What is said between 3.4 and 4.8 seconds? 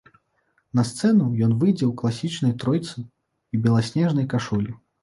і беласнежнай кашулі.